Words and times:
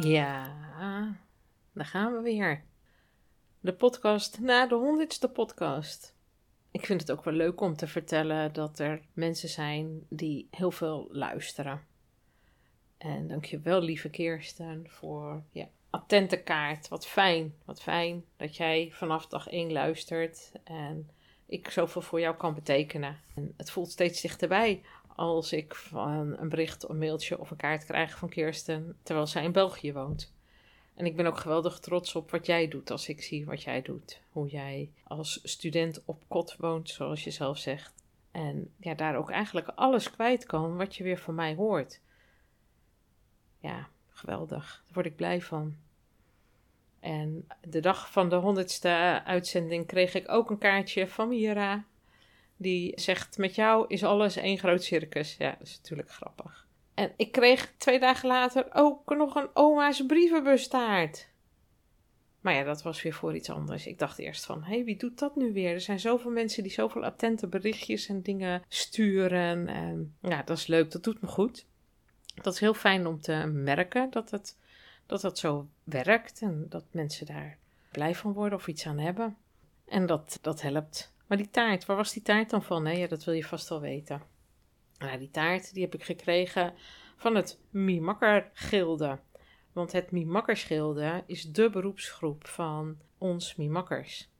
Ja, 0.00 0.54
daar 1.72 1.86
gaan 1.86 2.12
we 2.12 2.20
weer. 2.20 2.64
De 3.60 3.74
podcast 3.74 4.40
na 4.40 4.66
de 4.66 4.74
honderdste 4.74 5.28
podcast. 5.28 6.14
Ik 6.70 6.86
vind 6.86 7.00
het 7.00 7.10
ook 7.10 7.24
wel 7.24 7.34
leuk 7.34 7.60
om 7.60 7.76
te 7.76 7.86
vertellen 7.86 8.52
dat 8.52 8.78
er 8.78 9.02
mensen 9.12 9.48
zijn 9.48 10.06
die 10.08 10.48
heel 10.50 10.70
veel 10.70 11.08
luisteren. 11.10 11.80
En 12.98 13.28
dankjewel, 13.28 13.80
lieve 13.80 14.10
Kirsten, 14.10 14.86
voor 14.88 15.42
ja, 15.50 15.68
attente 15.90 16.42
kaart. 16.42 16.88
Wat 16.88 17.06
fijn, 17.06 17.54
wat 17.64 17.82
fijn 17.82 18.24
dat 18.36 18.56
jij 18.56 18.90
vanaf 18.92 19.26
dag 19.26 19.48
1 19.48 19.72
luistert 19.72 20.52
en 20.64 21.10
ik 21.46 21.70
zoveel 21.70 22.02
voor 22.02 22.20
jou 22.20 22.36
kan 22.36 22.54
betekenen. 22.54 23.20
En 23.34 23.54
het 23.56 23.70
voelt 23.70 23.90
steeds 23.90 24.20
dichterbij 24.20 24.82
als 25.16 25.52
ik 25.52 25.74
van 25.74 26.38
een 26.38 26.48
bericht, 26.48 26.88
een 26.88 26.98
mailtje 26.98 27.38
of 27.38 27.50
een 27.50 27.56
kaart 27.56 27.84
krijg 27.84 28.18
van 28.18 28.28
Kirsten 28.28 28.96
terwijl 29.02 29.26
zij 29.26 29.44
in 29.44 29.52
België 29.52 29.92
woont. 29.92 30.32
En 30.94 31.06
ik 31.06 31.16
ben 31.16 31.26
ook 31.26 31.38
geweldig 31.38 31.78
trots 31.78 32.14
op 32.14 32.30
wat 32.30 32.46
jij 32.46 32.68
doet 32.68 32.90
als 32.90 33.08
ik 33.08 33.22
zie 33.22 33.44
wat 33.44 33.62
jij 33.62 33.82
doet. 33.82 34.20
Hoe 34.30 34.48
jij 34.48 34.90
als 35.04 35.40
student 35.42 36.02
op 36.04 36.22
kot 36.28 36.56
woont, 36.56 36.90
zoals 36.90 37.24
je 37.24 37.30
zelf 37.30 37.58
zegt. 37.58 37.94
En 38.30 38.74
ja, 38.76 38.94
daar 38.94 39.16
ook 39.16 39.30
eigenlijk 39.30 39.68
alles 39.68 40.10
kwijt 40.10 40.46
kan 40.46 40.76
wat 40.76 40.96
je 40.96 41.04
weer 41.04 41.18
van 41.18 41.34
mij 41.34 41.54
hoort. 41.54 42.00
Ja, 43.58 43.88
geweldig. 44.08 44.82
Daar 44.84 44.94
word 44.94 45.06
ik 45.06 45.16
blij 45.16 45.40
van. 45.40 45.76
En 47.00 47.46
de 47.60 47.80
dag 47.80 48.12
van 48.12 48.28
de 48.28 48.36
honderdste 48.36 49.22
uitzending 49.24 49.86
kreeg 49.86 50.14
ik 50.14 50.28
ook 50.28 50.50
een 50.50 50.58
kaartje 50.58 51.08
van 51.08 51.28
Mira. 51.28 51.84
Die 52.62 53.00
zegt: 53.00 53.38
Met 53.38 53.54
jou 53.54 53.84
is 53.88 54.04
alles 54.04 54.36
één 54.36 54.58
groot 54.58 54.82
circus. 54.82 55.36
Ja, 55.38 55.50
dat 55.58 55.66
is 55.68 55.76
natuurlijk 55.76 56.10
grappig. 56.10 56.66
En 56.94 57.12
ik 57.16 57.32
kreeg 57.32 57.72
twee 57.76 58.00
dagen 58.00 58.28
later 58.28 58.66
ook 58.72 59.16
nog 59.16 59.34
een 59.34 59.48
oma's 59.54 60.06
brievenbustaart. 60.06 61.30
Maar 62.40 62.54
ja, 62.54 62.62
dat 62.62 62.82
was 62.82 63.02
weer 63.02 63.12
voor 63.12 63.34
iets 63.34 63.50
anders. 63.50 63.86
Ik 63.86 63.98
dacht 63.98 64.18
eerst 64.18 64.46
van, 64.46 64.62
hé, 64.62 64.74
hey, 64.74 64.84
wie 64.84 64.96
doet 64.96 65.18
dat 65.18 65.36
nu 65.36 65.52
weer? 65.52 65.72
Er 65.72 65.80
zijn 65.80 66.00
zoveel 66.00 66.30
mensen 66.30 66.62
die 66.62 66.72
zoveel 66.72 67.04
attente 67.04 67.46
berichtjes 67.46 68.08
en 68.08 68.22
dingen 68.22 68.62
sturen. 68.68 69.68
En 69.68 70.16
ja, 70.20 70.42
dat 70.42 70.58
is 70.58 70.66
leuk, 70.66 70.90
dat 70.90 71.04
doet 71.04 71.20
me 71.20 71.28
goed. 71.28 71.66
Dat 72.34 72.54
is 72.54 72.60
heel 72.60 72.74
fijn 72.74 73.06
om 73.06 73.20
te 73.20 73.32
merken 73.46 74.10
dat 74.10 74.30
het, 74.30 74.58
dat 75.06 75.20
dat 75.20 75.38
zo 75.38 75.68
werkt 75.84 76.40
en 76.40 76.66
dat 76.68 76.84
mensen 76.90 77.26
daar 77.26 77.58
blij 77.92 78.14
van 78.14 78.32
worden 78.32 78.58
of 78.58 78.66
iets 78.66 78.86
aan 78.86 78.98
hebben. 78.98 79.36
En 79.84 80.06
dat, 80.06 80.38
dat 80.40 80.62
helpt. 80.62 81.11
Maar 81.32 81.40
die 81.40 81.50
taart, 81.50 81.86
waar 81.86 81.96
was 81.96 82.12
die 82.12 82.22
taart 82.22 82.50
dan 82.50 82.62
van? 82.62 82.82
Nee, 82.82 82.98
ja, 82.98 83.06
dat 83.06 83.24
wil 83.24 83.34
je 83.34 83.44
vast 83.44 83.68
wel 83.68 83.80
weten. 83.80 84.22
Nou, 84.98 85.18
die 85.18 85.30
taart 85.30 85.74
die 85.74 85.82
heb 85.82 85.94
ik 85.94 86.04
gekregen 86.04 86.74
van 87.16 87.34
het 87.34 87.58
Mimakker 87.70 88.50
Gilde. 88.52 89.18
Want 89.72 89.92
het 89.92 90.10
Mimakkersgilde 90.10 91.22
is 91.26 91.52
de 91.52 91.70
beroepsgroep 91.70 92.46
van 92.46 92.98
ons 93.18 93.56
Mimakkers. 93.56 94.30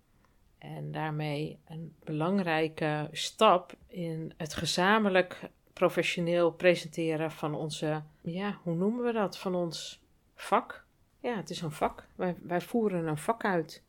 En 0.58 0.92
daarmee 0.92 1.58
een 1.68 1.94
belangrijke 2.04 3.08
stap 3.12 3.74
in 3.86 4.34
het 4.36 4.54
gezamenlijk 4.54 5.50
professioneel 5.72 6.52
presenteren 6.52 7.30
van 7.30 7.54
onze, 7.54 8.02
ja, 8.20 8.58
hoe 8.62 8.74
noemen 8.74 9.04
we 9.04 9.12
dat? 9.12 9.38
Van 9.38 9.54
ons 9.54 10.02
vak. 10.34 10.84
Ja, 11.20 11.36
het 11.36 11.50
is 11.50 11.60
een 11.60 11.72
vak. 11.72 12.06
Wij, 12.14 12.36
wij 12.42 12.60
voeren 12.60 13.06
een 13.06 13.18
vak 13.18 13.44
uit. 13.44 13.82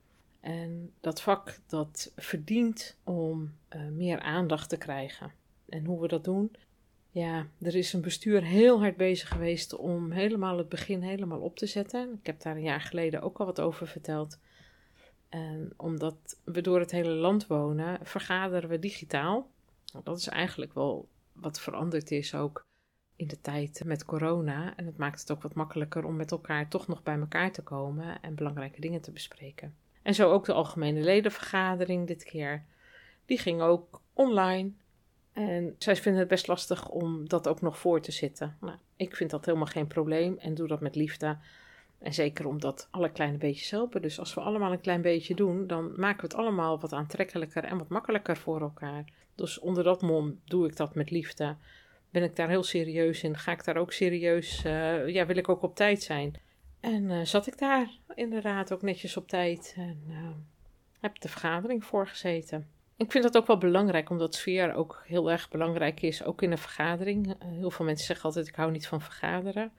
En 0.44 0.94
dat 1.00 1.22
vak 1.22 1.60
dat 1.68 2.12
verdient 2.16 2.98
om 3.04 3.54
uh, 3.76 3.88
meer 3.88 4.20
aandacht 4.20 4.70
te 4.70 4.78
krijgen. 4.78 5.32
En 5.70 5.86
hoe 5.86 6.02
we 6.02 6.08
dat 6.08 6.24
doen? 6.24 6.52
Ja, 7.10 7.48
er 7.62 7.76
is 7.76 7.94
een 7.94 8.02
bestuur 8.02 8.44
heel 8.44 8.80
hard 8.80 8.98
bezig 8.98 9.30
geweest 9.30 9.76
om 9.76 10.12
helemaal 10.12 10.58
het 10.58 10.70
begin 10.70 11.02
helemaal 11.02 11.40
op 11.40 11.56
te 11.56 11.66
zetten. 11.66 12.14
Ik 12.20 12.26
heb 12.26 12.42
daar 12.42 12.56
een 12.56 12.62
jaar 12.62 12.82
geleden 12.82 13.22
ook 13.22 13.38
al 13.40 13.46
wat 13.46 13.62
over 13.62 13.88
verteld. 13.88 14.40
En 15.30 15.74
omdat 15.78 16.40
we 16.44 16.62
door 16.62 16.80
het 16.80 16.92
hele 16.92 17.14
land 17.14 17.48
wonen, 17.48 18.00
vergaderen 18.06 18.70
we 18.70 18.80
digitaal. 18.80 19.50
Nou, 19.94 20.04
dat 20.04 20.18
is 20.18 20.28
eigenlijk 20.28 20.74
wel 20.74 21.08
wat 21.34 21.60
veranderd 21.60 22.12
is 22.12 22.36
ook 22.36 22.66
in 23.16 23.28
de 23.28 23.42
tijd 23.42 23.82
met 23.86 24.06
corona. 24.06 24.76
En 24.76 24.86
het 24.86 24.98
maakt 24.98 25.20
het 25.20 25.32
ook 25.32 25.42
wat 25.42 25.54
makkelijker 25.54 26.06
om 26.06 26.16
met 26.16 26.32
elkaar 26.32 26.70
toch 26.70 26.88
nog 26.88 27.04
bij 27.04 27.20
elkaar 27.20 27.52
te 27.52 27.62
komen 27.62 28.22
en 28.22 28.36
belangrijke 28.36 28.82
dingen 28.82 29.02
te 29.02 29.12
bespreken. 29.12 29.83
En 30.04 30.14
zo 30.14 30.32
ook 30.32 30.46
de 30.46 30.54
algemene 30.54 31.00
ledenvergadering 31.00 32.08
dit 32.08 32.24
keer. 32.24 32.64
Die 33.26 33.38
ging 33.38 33.62
ook 33.62 34.02
online. 34.14 34.72
En 35.34 35.76
zij 35.78 35.96
vinden 35.96 36.20
het 36.20 36.30
best 36.30 36.48
lastig 36.48 36.90
om 36.90 37.30
dat 37.30 37.48
ook 37.48 37.62
nog 37.62 37.78
voor 37.78 38.02
te 38.02 38.12
zitten. 38.12 38.58
Nou, 38.62 38.78
ik 38.96 39.16
vind 39.16 39.30
dat 39.30 39.46
helemaal 39.46 39.68
geen 39.68 39.88
probleem 39.88 40.38
en 40.38 40.54
doe 40.54 40.68
dat 40.68 40.80
met 40.80 40.96
liefde. 40.96 41.38
En 42.00 42.14
zeker 42.14 42.48
omdat 42.48 42.88
alle 42.92 43.12
kleine 43.12 43.38
beetjes 43.38 43.70
helpen. 43.70 44.02
Dus 44.02 44.20
als 44.20 44.34
we 44.34 44.42
allemaal 44.42 44.72
een 44.72 44.82
klein 44.82 45.02
beetje 45.02 45.36
doen, 45.36 45.68
dan 45.68 45.94
maken 45.96 46.22
we 46.22 46.28
het 46.28 46.36
allemaal 46.36 46.80
wat 46.80 46.94
aantrekkelijker 46.94 47.64
en 47.64 47.78
wat 47.78 47.90
makkelijker 47.90 48.38
voor 48.38 48.62
elkaar. 48.62 49.06
Dus 49.36 49.60
onder 49.60 49.84
dat 49.84 50.02
mom 50.02 50.40
doe 50.46 50.68
ik 50.68 50.76
dat 50.76 50.96
met 50.96 51.12
liefde. 51.12 51.56
Ben 52.10 52.24
ik 52.24 52.36
daar 52.36 52.50
heel 52.50 52.64
serieus 52.64 53.24
in? 53.24 53.38
Ga 53.38 53.52
ik 53.52 53.64
daar 53.64 53.78
ook 53.78 53.92
serieus? 53.92 54.66
Uh, 54.66 55.08
ja, 55.08 55.26
wil 55.26 55.38
ik 55.38 55.50
ook 55.50 55.62
op 55.62 55.76
tijd 55.76 56.04
zijn? 56.04 56.36
En 56.84 57.04
uh, 57.04 57.26
zat 57.26 57.48
ik 57.48 57.58
daar 57.58 57.90
inderdaad 58.16 58.74
ook 58.74 58.82
netjes 58.82 59.18
op 59.18 59.28
tijd 59.28 59.74
en 59.78 60.04
uh, 60.08 60.30
heb 61.00 61.20
de 61.20 61.30
vergadering 61.30 61.86
voorgezeten. 61.86 62.68
Ik 62.98 63.12
vind 63.12 63.24
dat 63.24 63.38
ook 63.38 63.48
wel 63.48 63.58
belangrijk, 63.58 64.10
omdat 64.10 64.36
sfeer 64.36 64.74
ook 64.74 65.04
heel 65.06 65.32
erg 65.32 65.50
belangrijk 65.50 66.02
is, 66.02 66.24
ook 66.24 66.42
in 66.42 66.52
een 66.52 66.58
vergadering. 66.58 67.36
heel 67.40 67.72
veel 67.72 67.86
mensen 67.86 68.06
zeggen 68.06 68.26
altijd, 68.26 68.48
ik 68.48 68.56
hou 68.56 68.72
niet 68.72 68.88
van 68.88 69.02
vergaderen. 69.02 69.72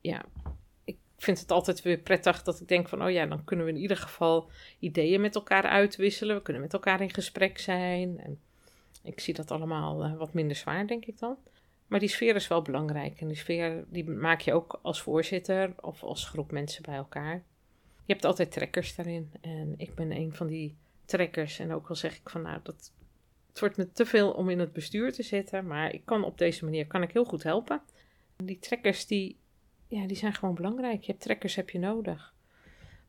Ja, 0.00 0.24
ik 0.84 0.98
vind 1.16 1.40
het 1.40 1.50
altijd 1.50 1.82
weer 1.82 1.98
prettig 1.98 2.42
dat 2.42 2.60
ik 2.60 2.68
denk 2.68 2.88
van, 2.88 3.02
oh 3.02 3.10
ja, 3.10 3.26
dan 3.26 3.44
kunnen 3.44 3.64
we 3.66 3.72
in 3.72 3.80
ieder 3.80 3.96
geval 3.96 4.50
ideeën 4.78 5.20
met 5.20 5.34
elkaar 5.34 5.64
uitwisselen. 5.64 6.36
We 6.36 6.42
kunnen 6.42 6.62
met 6.62 6.72
elkaar 6.72 7.00
in 7.00 7.14
gesprek 7.14 7.58
zijn. 7.58 8.18
En 8.18 8.40
ik 9.02 9.20
zie 9.20 9.34
dat 9.34 9.50
allemaal 9.50 10.04
uh, 10.04 10.16
wat 10.16 10.32
minder 10.32 10.56
zwaar, 10.56 10.86
denk 10.86 11.04
ik 11.04 11.18
dan. 11.18 11.36
Maar 11.88 12.00
die 12.00 12.08
sfeer 12.08 12.34
is 12.34 12.48
wel 12.48 12.62
belangrijk. 12.62 13.20
En 13.20 13.28
die 13.28 13.36
sfeer 13.36 13.84
die 13.88 14.10
maak 14.10 14.40
je 14.40 14.52
ook 14.52 14.78
als 14.82 15.02
voorzitter 15.02 15.72
of 15.80 16.02
als 16.02 16.24
groep 16.24 16.50
mensen 16.50 16.82
bij 16.82 16.94
elkaar. 16.94 17.34
Je 18.04 18.12
hebt 18.12 18.24
altijd 18.24 18.52
trekkers 18.52 18.94
daarin. 18.94 19.32
En 19.40 19.74
ik 19.76 19.94
ben 19.94 20.12
een 20.12 20.34
van 20.34 20.46
die 20.46 20.76
trekkers. 21.04 21.58
En 21.58 21.72
ook 21.72 21.88
al 21.88 21.96
zeg 21.96 22.16
ik 22.16 22.30
van 22.30 22.42
nou, 22.42 22.60
dat, 22.62 22.92
het 23.48 23.60
wordt 23.60 23.76
me 23.76 23.92
te 23.92 24.06
veel 24.06 24.30
om 24.30 24.48
in 24.48 24.58
het 24.58 24.72
bestuur 24.72 25.12
te 25.12 25.22
zitten. 25.22 25.66
Maar 25.66 25.94
ik 25.94 26.04
kan 26.04 26.24
op 26.24 26.38
deze 26.38 26.64
manier 26.64 26.86
kan 26.86 27.02
ik 27.02 27.12
heel 27.12 27.24
goed 27.24 27.42
helpen. 27.42 27.80
Die 28.36 28.58
trekkers 28.58 29.06
die, 29.06 29.38
ja, 29.88 30.06
die 30.06 30.16
zijn 30.16 30.34
gewoon 30.34 30.54
belangrijk. 30.54 31.00
Je 31.00 31.10
hebt 31.10 31.22
trekkers 31.22 31.54
heb 31.54 31.70
je 31.70 31.78
nodig. 31.78 32.34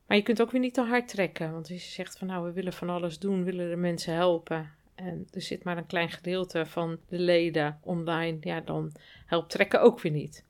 Maar 0.06 0.18
je 0.18 0.24
kunt 0.24 0.42
ook 0.42 0.52
weer 0.52 0.62
niet 0.62 0.74
te 0.74 0.82
hard 0.82 1.08
trekken. 1.08 1.52
Want 1.52 1.70
als 1.70 1.84
je 1.84 1.92
zegt 1.92 2.18
van 2.18 2.28
nou, 2.28 2.46
we 2.46 2.52
willen 2.52 2.74
van 2.74 2.90
alles 2.90 3.20
doen, 3.20 3.44
willen 3.44 3.70
de 3.70 3.76
mensen 3.76 4.14
helpen. 4.14 4.72
En 5.00 5.28
er 5.32 5.42
zit 5.42 5.64
maar 5.64 5.78
een 5.78 5.86
klein 5.86 6.10
gedeelte 6.10 6.66
van 6.66 7.00
de 7.08 7.20
leden 7.20 7.80
online. 7.82 8.38
Ja, 8.42 8.62
dan 8.62 8.92
helpt 9.26 9.50
trekken 9.50 9.82
ook 9.82 10.00
weer 10.00 10.12
niet. 10.12 10.46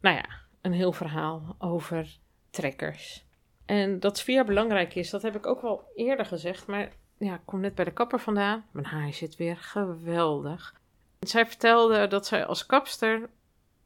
Nou 0.00 0.16
ja, 0.16 0.28
een 0.60 0.72
heel 0.72 0.92
verhaal 0.92 1.56
over 1.58 2.18
trekkers. 2.50 3.24
En 3.64 4.00
dat 4.00 4.18
sfeer 4.18 4.44
belangrijk 4.44 4.94
is, 4.94 5.10
dat 5.10 5.22
heb 5.22 5.36
ik 5.36 5.46
ook 5.46 5.60
wel 5.60 5.90
eerder 5.94 6.26
gezegd. 6.26 6.66
Maar 6.66 6.92
ja, 7.18 7.34
ik 7.34 7.40
kom 7.44 7.60
net 7.60 7.74
bij 7.74 7.84
de 7.84 7.92
kapper 7.92 8.20
vandaan. 8.20 8.64
Mijn 8.70 8.86
haar 8.86 9.12
zit 9.12 9.36
weer 9.36 9.56
geweldig. 9.56 10.74
zij 11.20 11.46
vertelde 11.46 12.06
dat 12.06 12.26
zij 12.26 12.44
als 12.44 12.66
kapster 12.66 13.30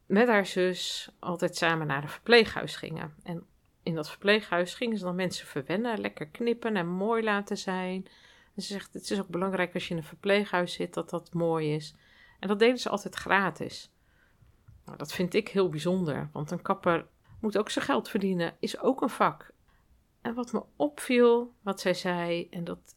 met 0.07 0.29
haar 0.29 0.47
zus 0.47 1.11
altijd 1.19 1.57
samen 1.57 1.87
naar 1.87 2.03
een 2.03 2.09
verpleeghuis 2.09 2.77
gingen. 2.77 3.15
En 3.23 3.47
in 3.83 3.95
dat 3.95 4.11
verpleeghuis 4.11 4.75
gingen 4.75 4.99
ze 4.99 5.05
dan 5.05 5.15
mensen 5.15 5.47
verwennen, 5.47 6.01
lekker 6.01 6.27
knippen 6.27 6.77
en 6.77 6.89
mooi 6.89 7.23
laten 7.23 7.59
zijn. 7.59 8.07
En 8.61 8.67
ze 8.67 8.73
zegt, 8.73 8.93
het 8.93 9.11
is 9.11 9.21
ook 9.21 9.29
belangrijk 9.29 9.75
als 9.75 9.85
je 9.89 9.91
in 9.91 9.97
een 9.97 10.07
verpleeghuis 10.07 10.73
zit, 10.73 10.95
dat 10.95 11.11
dat 11.11 11.33
mooi 11.33 11.75
is. 11.75 11.95
En 12.39 12.49
dat 12.49 12.59
deden 12.59 12.79
ze 12.79 12.89
altijd 12.89 13.15
gratis. 13.15 13.91
Nou, 14.85 14.99
dat 14.99 15.13
vind 15.13 15.35
ik 15.35 15.49
heel 15.49 15.69
bijzonder, 15.69 16.29
want 16.33 16.51
een 16.51 16.63
kapper 16.63 17.07
moet 17.41 17.59
ook 17.59 17.71
zijn 17.71 17.85
geld 17.85 18.09
verdienen, 18.09 18.57
is 18.59 18.81
ook 18.81 19.03
een 19.03 19.11
vak. 19.11 19.53
En 20.21 20.35
wat 20.35 20.53
me 20.53 20.63
opviel, 20.77 21.55
wat 21.63 21.81
zij 21.81 21.95
zei, 21.95 22.49
en 22.51 22.65
dat 22.65 22.97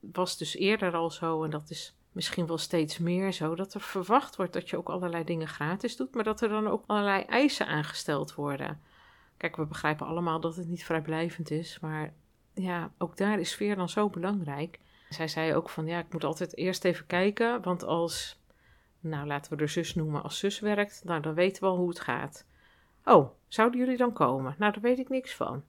was 0.00 0.36
dus 0.36 0.54
eerder 0.56 0.94
al 0.94 1.10
zo, 1.10 1.44
en 1.44 1.50
dat 1.50 1.70
is 1.70 1.96
misschien 2.12 2.46
wel 2.46 2.58
steeds 2.58 2.98
meer 2.98 3.32
zo 3.32 3.54
dat 3.54 3.74
er 3.74 3.80
verwacht 3.80 4.36
wordt 4.36 4.52
dat 4.52 4.70
je 4.70 4.76
ook 4.76 4.88
allerlei 4.88 5.24
dingen 5.24 5.48
gratis 5.48 5.96
doet, 5.96 6.14
maar 6.14 6.24
dat 6.24 6.40
er 6.40 6.48
dan 6.48 6.68
ook 6.68 6.84
allerlei 6.86 7.22
eisen 7.22 7.66
aangesteld 7.66 8.34
worden. 8.34 8.80
Kijk, 9.36 9.56
we 9.56 9.66
begrijpen 9.66 10.06
allemaal 10.06 10.40
dat 10.40 10.56
het 10.56 10.68
niet 10.68 10.84
vrijblijvend 10.84 11.50
is, 11.50 11.78
maar 11.80 12.14
ja, 12.54 12.90
ook 12.98 13.16
daar 13.16 13.40
is 13.40 13.50
sfeer 13.50 13.76
dan 13.76 13.88
zo 13.88 14.08
belangrijk. 14.08 14.78
Zij 15.08 15.28
zei 15.28 15.54
ook 15.54 15.68
van 15.68 15.86
ja, 15.86 15.98
ik 15.98 16.12
moet 16.12 16.24
altijd 16.24 16.56
eerst 16.56 16.84
even 16.84 17.06
kijken, 17.06 17.62
want 17.62 17.84
als, 17.84 18.40
nou 19.00 19.26
laten 19.26 19.56
we 19.56 19.62
er 19.62 19.68
zus 19.68 19.94
noemen, 19.94 20.22
als 20.22 20.38
zus 20.38 20.60
werkt, 20.60 21.00
nou 21.04 21.20
dan 21.20 21.34
weten 21.34 21.62
we 21.62 21.68
al 21.68 21.76
hoe 21.76 21.88
het 21.88 22.00
gaat. 22.00 22.46
Oh, 23.04 23.30
zouden 23.48 23.80
jullie 23.80 23.96
dan 23.96 24.12
komen? 24.12 24.54
Nou, 24.58 24.72
daar 24.72 24.82
weet 24.82 24.98
ik 24.98 25.08
niks 25.08 25.34
van. 25.34 25.64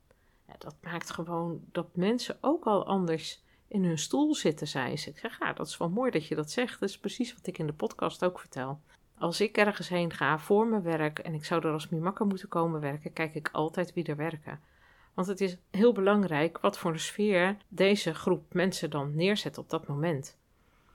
Ja, 0.47 0.53
dat 0.57 0.75
maakt 0.81 1.11
gewoon 1.11 1.61
dat 1.71 1.95
mensen 1.95 2.37
ook 2.41 2.65
al 2.65 2.85
anders 2.85 3.43
in 3.67 3.85
hun 3.85 3.97
stoel 3.97 4.35
zitten, 4.35 4.67
zei 4.67 4.97
ze. 4.97 5.09
Ik 5.09 5.17
zeg, 5.17 5.39
ja, 5.39 5.53
dat 5.53 5.67
is 5.67 5.77
wel 5.77 5.89
mooi 5.89 6.11
dat 6.11 6.27
je 6.27 6.35
dat 6.35 6.51
zegt. 6.51 6.79
Dat 6.79 6.89
is 6.89 6.99
precies 6.99 7.33
wat 7.33 7.47
ik 7.47 7.57
in 7.57 7.67
de 7.67 7.73
podcast 7.73 8.25
ook 8.25 8.39
vertel. 8.39 8.79
Als 9.17 9.41
ik 9.41 9.57
ergens 9.57 9.89
heen 9.89 10.13
ga 10.13 10.39
voor 10.39 10.67
mijn 10.67 10.81
werk 10.81 11.19
en 11.19 11.33
ik 11.33 11.45
zou 11.45 11.65
er 11.65 11.73
als 11.73 11.89
mimakker 11.89 12.25
moeten 12.25 12.47
komen 12.47 12.81
werken, 12.81 13.13
kijk 13.13 13.35
ik 13.35 13.49
altijd 13.51 13.93
wie 13.93 14.05
er 14.05 14.15
werken. 14.15 14.59
Want 15.13 15.27
het 15.27 15.41
is 15.41 15.57
heel 15.71 15.91
belangrijk 15.91 16.59
wat 16.59 16.77
voor 16.77 16.91
een 16.91 16.99
sfeer 16.99 17.57
deze 17.67 18.13
groep 18.13 18.53
mensen 18.53 18.89
dan 18.89 19.15
neerzet 19.15 19.57
op 19.57 19.69
dat 19.69 19.87
moment. 19.87 20.37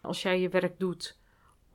Als 0.01 0.23
jij 0.23 0.41
je 0.41 0.49
werk 0.49 0.79
doet 0.79 1.19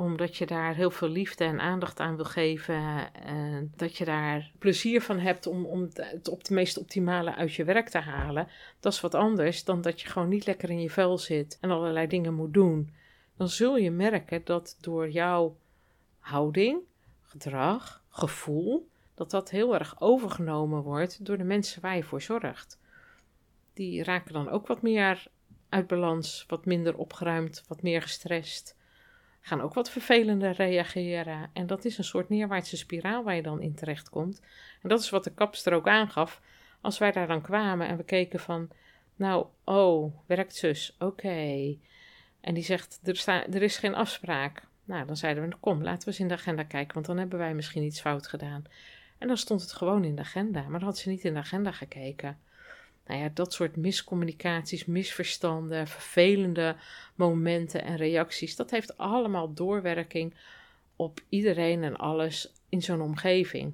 omdat 0.01 0.37
je 0.37 0.45
daar 0.45 0.75
heel 0.75 0.91
veel 0.91 1.07
liefde 1.07 1.43
en 1.43 1.59
aandacht 1.59 1.99
aan 1.99 2.15
wil 2.15 2.25
geven. 2.25 3.13
En 3.13 3.73
dat 3.75 3.97
je 3.97 4.05
daar 4.05 4.51
plezier 4.59 5.01
van 5.01 5.19
hebt 5.19 5.47
om, 5.47 5.65
om 5.65 5.89
het 5.93 6.29
op 6.29 6.43
de 6.43 6.53
meest 6.53 6.77
optimale 6.77 7.35
uit 7.35 7.53
je 7.53 7.63
werk 7.63 7.89
te 7.89 7.97
halen. 7.97 8.47
Dat 8.79 8.93
is 8.93 9.01
wat 9.01 9.15
anders 9.15 9.63
dan 9.63 9.81
dat 9.81 10.01
je 10.01 10.07
gewoon 10.07 10.29
niet 10.29 10.45
lekker 10.45 10.69
in 10.69 10.81
je 10.81 10.89
vel 10.89 11.17
zit 11.17 11.57
en 11.61 11.71
allerlei 11.71 12.07
dingen 12.07 12.33
moet 12.33 12.53
doen. 12.53 12.93
Dan 13.37 13.49
zul 13.49 13.77
je 13.77 13.91
merken 13.91 14.41
dat 14.43 14.77
door 14.79 15.09
jouw 15.09 15.57
houding, 16.19 16.79
gedrag, 17.21 18.03
gevoel, 18.09 18.89
dat 19.13 19.31
dat 19.31 19.49
heel 19.49 19.73
erg 19.73 20.01
overgenomen 20.01 20.81
wordt 20.81 21.25
door 21.25 21.37
de 21.37 21.43
mensen 21.43 21.81
waar 21.81 21.95
je 21.95 22.03
voor 22.03 22.21
zorgt. 22.21 22.79
Die 23.73 24.03
raken 24.03 24.33
dan 24.33 24.49
ook 24.49 24.67
wat 24.67 24.81
meer 24.81 25.27
uit 25.69 25.87
balans, 25.87 26.45
wat 26.47 26.65
minder 26.65 26.97
opgeruimd, 26.97 27.63
wat 27.67 27.81
meer 27.81 28.01
gestrest 28.01 28.79
gaan 29.41 29.61
ook 29.61 29.73
wat 29.73 29.89
vervelender 29.89 30.51
reageren. 30.51 31.49
En 31.53 31.67
dat 31.67 31.85
is 31.85 31.97
een 31.97 32.03
soort 32.03 32.29
neerwaartse 32.29 32.77
spiraal 32.77 33.23
waar 33.23 33.35
je 33.35 33.41
dan 33.41 33.61
in 33.61 33.75
terecht 33.75 34.09
komt. 34.09 34.41
En 34.81 34.89
dat 34.89 34.99
is 34.99 35.09
wat 35.09 35.23
de 35.23 35.33
kapster 35.33 35.73
ook 35.73 35.87
aangaf. 35.87 36.41
Als 36.81 36.97
wij 36.97 37.11
daar 37.11 37.27
dan 37.27 37.41
kwamen 37.41 37.87
en 37.87 37.97
we 37.97 38.03
keken 38.03 38.39
van, 38.39 38.69
nou, 39.15 39.45
oh, 39.63 40.15
werkt 40.25 40.55
zus, 40.55 40.95
oké. 40.99 41.77
En 42.41 42.53
die 42.53 42.63
zegt, 42.63 42.99
er, 43.03 43.23
er 43.27 43.61
is 43.61 43.77
geen 43.77 43.95
afspraak. 43.95 44.67
Nou, 44.83 45.05
dan 45.05 45.17
zeiden 45.17 45.49
we, 45.49 45.55
kom, 45.59 45.83
laten 45.83 45.99
we 45.99 46.07
eens 46.07 46.19
in 46.19 46.27
de 46.27 46.33
agenda 46.33 46.63
kijken, 46.63 46.93
want 46.93 47.05
dan 47.05 47.17
hebben 47.17 47.39
wij 47.39 47.53
misschien 47.53 47.83
iets 47.83 48.01
fout 48.01 48.27
gedaan. 48.27 48.63
En 49.21 49.27
dan 49.27 49.37
stond 49.37 49.61
het 49.61 49.71
gewoon 49.71 50.03
in 50.03 50.15
de 50.15 50.21
agenda, 50.21 50.61
maar 50.61 50.79
dan 50.79 50.89
had 50.89 50.97
ze 50.97 51.09
niet 51.09 51.23
in 51.23 51.33
de 51.33 51.39
agenda 51.39 51.71
gekeken 51.71 52.37
nou 53.11 53.23
ja, 53.23 53.29
dat 53.33 53.53
soort 53.53 53.75
miscommunicaties, 53.75 54.85
misverstanden, 54.85 55.87
vervelende 55.87 56.75
momenten 57.15 57.83
en 57.83 57.95
reacties, 57.95 58.55
dat 58.55 58.71
heeft 58.71 58.97
allemaal 58.97 59.53
doorwerking 59.53 60.33
op 60.95 61.21
iedereen 61.29 61.83
en 61.83 61.97
alles 61.97 62.53
in 62.69 62.81
zo'n 62.81 63.01
omgeving. 63.01 63.73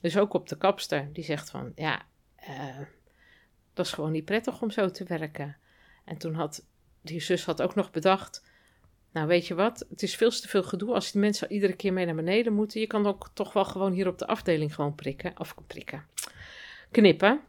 Dus 0.00 0.18
ook 0.18 0.32
op 0.32 0.48
de 0.48 0.56
kapster, 0.56 1.08
die 1.12 1.24
zegt 1.24 1.50
van 1.50 1.72
ja, 1.74 2.02
uh, 2.48 2.78
dat 3.74 3.86
is 3.86 3.92
gewoon 3.92 4.12
niet 4.12 4.24
prettig 4.24 4.62
om 4.62 4.70
zo 4.70 4.90
te 4.90 5.04
werken. 5.04 5.56
En 6.04 6.18
toen 6.18 6.34
had 6.34 6.64
die 7.00 7.20
zus 7.20 7.44
had 7.44 7.62
ook 7.62 7.74
nog 7.74 7.90
bedacht. 7.90 8.47
Nou, 9.12 9.26
weet 9.26 9.46
je 9.46 9.54
wat? 9.54 9.86
Het 9.90 10.02
is 10.02 10.16
veel 10.16 10.30
te 10.30 10.48
veel 10.48 10.62
gedoe 10.62 10.94
als 10.94 11.12
die 11.12 11.20
mensen 11.20 11.52
iedere 11.52 11.72
keer 11.72 11.92
mee 11.92 12.06
naar 12.06 12.14
beneden 12.14 12.52
moeten. 12.52 12.80
Je 12.80 12.86
kan 12.86 13.06
ook 13.06 13.30
toch 13.32 13.52
wel 13.52 13.64
gewoon 13.64 13.92
hier 13.92 14.08
op 14.08 14.18
de 14.18 14.26
afdeling 14.26 14.74
gewoon 14.74 14.94
prikken. 14.94 15.32
Of 15.38 15.54
prikken. 15.66 16.04
Knippen. 16.90 17.40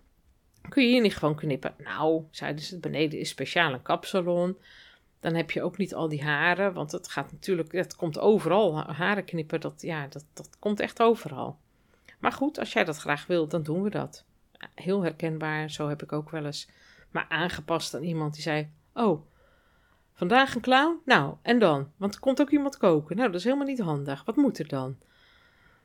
Kun 0.69 0.83
je 0.83 0.89
hier 0.89 1.01
niet 1.01 1.15
gewoon 1.15 1.35
knippen? 1.35 1.73
Nou, 1.77 2.23
zeiden 2.31 2.63
ze, 2.63 2.79
beneden 2.79 3.19
is 3.19 3.29
speciaal 3.29 3.73
een 3.73 3.81
kapsalon. 3.81 4.57
Dan 5.19 5.33
heb 5.33 5.51
je 5.51 5.63
ook 5.63 5.77
niet 5.77 5.93
al 5.93 6.09
die 6.09 6.23
haren, 6.23 6.73
want 6.73 6.91
het 6.91 7.09
gaat 7.09 7.31
natuurlijk, 7.31 7.71
het 7.71 7.95
komt 7.95 8.19
overal. 8.19 8.81
Haren 8.81 9.25
knippen, 9.25 9.61
dat, 9.61 9.81
ja, 9.81 10.07
dat, 10.07 10.25
dat 10.33 10.49
komt 10.59 10.79
echt 10.79 11.01
overal. 11.01 11.59
Maar 12.19 12.31
goed, 12.31 12.59
als 12.59 12.73
jij 12.73 12.83
dat 12.83 12.97
graag 12.97 13.27
wil, 13.27 13.47
dan 13.47 13.63
doen 13.63 13.83
we 13.83 13.89
dat. 13.89 14.25
Heel 14.75 15.01
herkenbaar, 15.01 15.69
zo 15.69 15.87
heb 15.87 16.03
ik 16.03 16.11
ook 16.11 16.29
wel 16.29 16.45
eens. 16.45 16.69
Maar 17.11 17.25
aangepast 17.29 17.95
aan 17.95 18.03
iemand 18.03 18.33
die 18.33 18.41
zei: 18.41 18.69
Oh, 18.93 19.25
vandaag 20.19 20.55
een 20.55 20.61
clown? 20.61 20.99
Nou, 21.05 21.35
en 21.41 21.59
dan? 21.59 21.91
Want 21.97 22.13
er 22.13 22.19
komt 22.19 22.41
ook 22.41 22.49
iemand 22.49 22.77
koken. 22.77 23.15
Nou, 23.15 23.27
dat 23.27 23.39
is 23.39 23.45
helemaal 23.45 23.67
niet 23.67 23.79
handig. 23.79 24.23
Wat 24.25 24.35
moet 24.35 24.59
er 24.59 24.67
dan? 24.67 24.97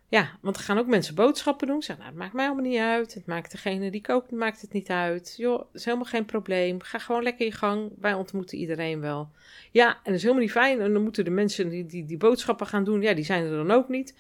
Ja, 0.09 0.31
want 0.41 0.57
er 0.57 0.63
gaan 0.63 0.79
ook 0.79 0.87
mensen 0.87 1.15
boodschappen 1.15 1.67
doen. 1.67 1.83
Zeg, 1.83 1.97
nou, 1.97 2.09
het 2.09 2.19
maakt 2.19 2.33
mij 2.33 2.47
allemaal 2.47 2.65
niet 2.65 2.79
uit. 2.79 3.15
Het 3.15 3.27
maakt 3.27 3.51
degene 3.51 3.91
die 3.91 4.01
kookt, 4.01 4.31
maakt 4.31 4.61
het 4.61 4.73
niet 4.73 4.89
uit. 4.91 5.35
Joh, 5.37 5.59
dat 5.59 5.69
is 5.73 5.85
helemaal 5.85 6.07
geen 6.07 6.25
probleem. 6.25 6.81
Ga 6.81 6.99
gewoon 6.99 7.23
lekker 7.23 7.47
je 7.47 7.53
gang. 7.53 7.93
Wij 8.01 8.15
ontmoeten 8.15 8.59
iedereen 8.59 9.01
wel. 9.01 9.29
Ja, 9.71 9.89
en 9.89 10.01
dat 10.05 10.15
is 10.15 10.23
helemaal 10.23 10.43
niet 10.43 10.53
fijn. 10.53 10.81
En 10.81 10.93
dan 10.93 11.03
moeten 11.03 11.25
de 11.25 11.31
mensen 11.31 11.69
die, 11.69 11.87
die 11.87 12.05
die 12.05 12.17
boodschappen 12.17 12.67
gaan 12.67 12.85
doen, 12.85 13.01
ja, 13.01 13.15
die 13.15 13.25
zijn 13.25 13.45
er 13.45 13.57
dan 13.57 13.71
ook 13.71 13.89
niet. 13.89 14.15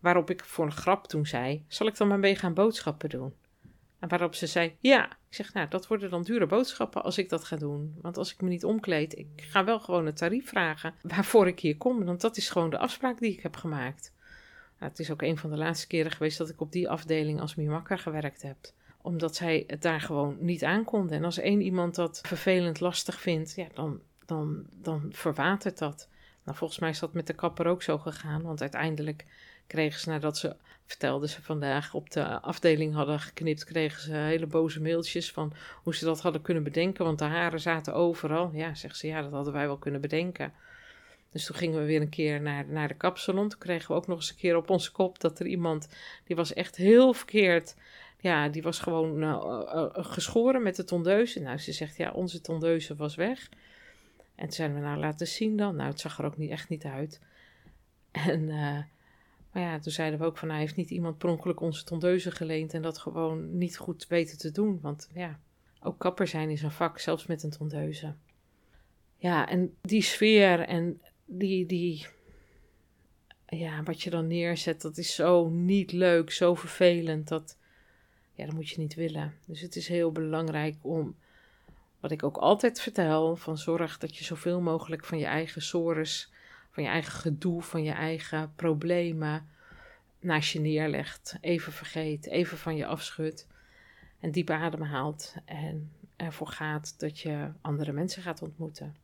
Waarop 0.00 0.30
ik 0.30 0.44
voor 0.44 0.64
een 0.64 0.72
grap 0.72 1.06
toen 1.06 1.26
zei, 1.26 1.64
zal 1.68 1.86
ik 1.86 1.96
dan 1.96 2.08
maar 2.08 2.18
mee 2.18 2.36
gaan 2.36 2.54
boodschappen 2.54 3.08
doen? 3.08 3.32
En 3.98 4.08
waarop 4.08 4.34
ze 4.34 4.46
zei, 4.46 4.76
ja. 4.80 5.04
Ik 5.28 5.34
zeg, 5.34 5.52
nou, 5.52 5.68
dat 5.68 5.86
worden 5.86 6.10
dan 6.10 6.22
dure 6.22 6.46
boodschappen 6.46 7.02
als 7.02 7.18
ik 7.18 7.28
dat 7.28 7.44
ga 7.44 7.56
doen. 7.56 7.94
Want 8.00 8.16
als 8.16 8.32
ik 8.32 8.40
me 8.40 8.48
niet 8.48 8.64
omkleed, 8.64 9.18
ik 9.18 9.28
ga 9.36 9.64
wel 9.64 9.80
gewoon 9.80 10.06
een 10.06 10.14
tarief 10.14 10.48
vragen 10.48 10.94
waarvoor 11.02 11.46
ik 11.46 11.60
hier 11.60 11.76
kom. 11.76 12.04
Want 12.04 12.20
dat 12.20 12.36
is 12.36 12.50
gewoon 12.50 12.70
de 12.70 12.78
afspraak 12.78 13.18
die 13.18 13.32
ik 13.32 13.42
heb 13.42 13.56
gemaakt. 13.56 14.12
Nou, 14.78 14.90
het 14.90 15.00
is 15.00 15.10
ook 15.10 15.22
een 15.22 15.38
van 15.38 15.50
de 15.50 15.56
laatste 15.56 15.86
keren 15.86 16.10
geweest 16.10 16.38
dat 16.38 16.48
ik 16.48 16.60
op 16.60 16.72
die 16.72 16.88
afdeling 16.88 17.40
als 17.40 17.54
Mimakker 17.54 17.98
gewerkt 17.98 18.42
heb 18.42 18.56
omdat 19.06 19.36
zij 19.36 19.64
het 19.66 19.82
daar 19.82 20.00
gewoon 20.00 20.36
niet 20.40 20.64
aankonden. 20.64 21.16
En 21.16 21.24
als 21.24 21.38
één 21.38 21.60
iemand 21.60 21.94
dat 21.94 22.20
vervelend 22.22 22.80
lastig 22.80 23.20
vindt, 23.20 23.54
ja, 23.54 23.66
dan, 23.74 24.00
dan, 24.24 24.66
dan 24.76 25.08
verwatert 25.10 25.78
dat. 25.78 26.08
Nou, 26.44 26.56
volgens 26.56 26.78
mij 26.78 26.90
is 26.90 26.98
dat 26.98 27.12
met 27.12 27.26
de 27.26 27.34
kapper 27.34 27.66
ook 27.66 27.82
zo 27.82 27.98
gegaan. 27.98 28.42
Want 28.42 28.60
uiteindelijk 28.60 29.24
kregen 29.66 30.00
ze, 30.00 30.08
nadat 30.08 30.38
ze, 30.38 30.56
vertelde 30.86 31.28
ze 31.28 31.42
vandaag, 31.42 31.94
op 31.94 32.10
de 32.10 32.40
afdeling 32.40 32.94
hadden 32.94 33.20
geknipt, 33.20 33.64
kregen 33.64 34.00
ze 34.00 34.12
hele 34.12 34.46
boze 34.46 34.80
mailtjes 34.80 35.32
van 35.32 35.52
hoe 35.82 35.94
ze 35.94 36.04
dat 36.04 36.20
hadden 36.20 36.42
kunnen 36.42 36.62
bedenken. 36.62 37.04
Want 37.04 37.18
de 37.18 37.24
haren 37.24 37.60
zaten 37.60 37.94
overal. 37.94 38.50
Ja, 38.52 38.74
zegt 38.74 38.96
ze, 38.96 39.06
ja, 39.06 39.22
dat 39.22 39.32
hadden 39.32 39.52
wij 39.52 39.66
wel 39.66 39.78
kunnen 39.78 40.00
bedenken. 40.00 40.52
Dus 41.32 41.44
toen 41.44 41.56
gingen 41.56 41.80
we 41.80 41.86
weer 41.86 42.00
een 42.00 42.08
keer 42.08 42.40
naar, 42.40 42.66
naar 42.66 42.88
de 42.88 42.94
kapsalon. 42.94 43.48
Toen 43.48 43.58
kregen 43.58 43.88
we 43.88 43.94
ook 43.94 44.06
nog 44.06 44.16
eens 44.16 44.30
een 44.30 44.36
keer 44.36 44.56
op 44.56 44.70
onze 44.70 44.92
kop 44.92 45.20
dat 45.20 45.38
er 45.38 45.46
iemand, 45.46 45.88
die 46.24 46.36
was 46.36 46.52
echt 46.52 46.76
heel 46.76 47.12
verkeerd. 47.12 47.74
Ja, 48.20 48.48
die 48.48 48.62
was 48.62 48.78
gewoon 48.78 49.22
uh, 49.22 49.86
geschoren 49.92 50.62
met 50.62 50.76
de 50.76 50.84
tondeuze. 50.84 51.40
Nou, 51.40 51.58
ze 51.58 51.72
zegt, 51.72 51.96
ja, 51.96 52.10
onze 52.10 52.40
tondeuze 52.40 52.96
was 52.96 53.14
weg. 53.14 53.48
En 54.34 54.44
toen 54.44 54.52
zeiden 54.52 54.76
we, 54.76 54.82
nou, 54.82 54.98
laten 54.98 55.26
zien 55.26 55.56
dan. 55.56 55.76
Nou, 55.76 55.90
het 55.90 56.00
zag 56.00 56.18
er 56.18 56.24
ook 56.24 56.36
niet, 56.36 56.50
echt 56.50 56.68
niet 56.68 56.84
uit. 56.84 57.20
En, 58.10 58.50
maar 59.52 59.62
ja, 59.62 59.78
toen 59.78 59.92
zeiden 59.92 60.18
we 60.18 60.24
ook 60.24 60.38
van, 60.38 60.48
hij 60.48 60.58
heeft 60.58 60.76
niet 60.76 60.90
iemand 60.90 61.18
pronkelijk 61.18 61.60
onze 61.60 61.84
tondeuze 61.84 62.30
geleend 62.30 62.74
en 62.74 62.82
dat 62.82 62.98
gewoon 62.98 63.58
niet 63.58 63.78
goed 63.78 64.06
weten 64.06 64.38
te 64.38 64.50
doen. 64.50 64.78
Want 64.80 65.08
ja, 65.14 65.40
ook 65.80 65.98
kapper 65.98 66.26
zijn 66.26 66.50
is 66.50 66.62
een 66.62 66.70
vak, 66.70 66.98
zelfs 66.98 67.26
met 67.26 67.42
een 67.42 67.50
tondeuze. 67.50 68.14
Ja, 69.16 69.48
en 69.48 69.76
die 69.80 70.02
sfeer 70.02 70.60
en 70.60 71.00
die, 71.24 71.66
die, 71.66 72.06
ja, 73.46 73.82
wat 73.82 74.02
je 74.02 74.10
dan 74.10 74.26
neerzet, 74.26 74.80
dat 74.80 74.98
is 74.98 75.14
zo 75.14 75.48
niet 75.48 75.92
leuk, 75.92 76.30
zo 76.30 76.54
vervelend. 76.54 77.28
Dat, 77.28 77.58
ja, 78.32 78.46
dat 78.46 78.54
moet 78.54 78.68
je 78.68 78.80
niet 78.80 78.94
willen. 78.94 79.34
Dus 79.46 79.60
het 79.60 79.76
is 79.76 79.88
heel 79.88 80.12
belangrijk 80.12 80.76
om, 80.80 81.16
wat 82.00 82.10
ik 82.10 82.22
ook 82.22 82.36
altijd 82.36 82.80
vertel, 82.80 83.36
van 83.36 83.58
zorg 83.58 83.98
dat 83.98 84.16
je 84.16 84.24
zoveel 84.24 84.60
mogelijk 84.60 85.04
van 85.04 85.18
je 85.18 85.26
eigen 85.26 85.62
sores, 85.62 86.32
van 86.76 86.84
je 86.84 86.90
eigen 86.90 87.12
gedoe, 87.12 87.62
van 87.62 87.82
je 87.82 87.92
eigen 87.92 88.52
problemen 88.56 89.48
naast 90.20 90.52
je 90.52 90.60
neerlegt. 90.60 91.36
Even 91.40 91.72
vergeet, 91.72 92.26
even 92.26 92.58
van 92.58 92.76
je 92.76 92.86
afschudt 92.86 93.46
en 94.20 94.30
diep 94.30 94.50
adem 94.50 94.82
haalt 94.82 95.34
en 95.44 95.92
ervoor 96.16 96.46
gaat 96.46 96.94
dat 96.98 97.18
je 97.18 97.50
andere 97.60 97.92
mensen 97.92 98.22
gaat 98.22 98.42
ontmoeten. 98.42 98.96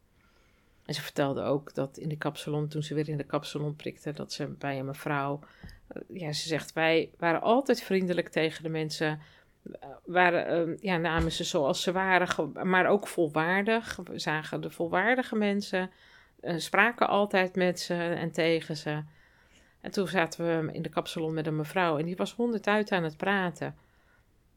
En 0.85 0.95
ze 0.95 1.03
vertelde 1.03 1.43
ook 1.43 1.75
dat 1.75 1.97
in 1.97 2.09
de 2.09 2.17
kapsalon, 2.17 2.69
toen 2.69 2.83
ze 2.83 2.95
weer 2.95 3.09
in 3.09 3.17
de 3.17 3.25
kapsalon 3.25 3.77
prikte, 3.77 4.13
dat 4.13 4.33
ze 4.33 4.47
bij 4.49 4.79
een 4.79 4.87
mevrouw, 4.87 5.41
eh, 5.87 6.03
ja, 6.09 6.33
ze 6.33 6.49
zegt, 6.49 6.73
wij 6.73 7.11
waren 7.19 7.41
altijd 7.41 7.83
vriendelijk 7.83 8.29
tegen 8.29 8.63
de 8.63 8.69
mensen, 8.69 9.21
eh, 9.73 9.89
waren, 10.05 10.69
uh, 10.69 10.77
ja, 10.81 10.97
namen 10.97 11.33
ze 11.33 11.45
zoals 11.45 11.83
ze 11.83 11.93
waren, 11.93 12.53
maar 12.69 12.87
ook 12.87 13.09
volwaardig. 13.09 13.97
We 14.05 14.19
zagen 14.19 14.61
de 14.61 14.71
volwaardige 14.71 15.37
mensen, 15.37 15.91
spraken 16.43 17.09
altijd 17.09 17.57
met 17.57 17.81
ze 17.81 17.95
en 17.95 18.33
tegen 18.33 18.77
ze. 18.77 19.03
En 19.81 19.91
toen 19.91 20.09
zaten 20.09 20.47
we 20.47 20.73
in 20.73 20.83
de 20.83 20.89
kapsalon 20.89 21.35
met 21.35 21.47
een 21.47 21.57
mevrouw 21.57 21.99
en 21.99 22.05
die 22.05 22.17
was 22.17 22.35
honderd 22.35 22.67
uit 22.67 22.93
aan 22.93 23.03
het 23.03 23.17
praten. 23.17 23.77